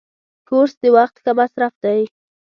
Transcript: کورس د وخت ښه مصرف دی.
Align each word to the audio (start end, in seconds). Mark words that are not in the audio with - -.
کورس 0.47 0.73
د 0.83 0.85
وخت 0.95 1.15
ښه 1.23 1.31
مصرف 1.39 1.73
دی. 1.83 2.01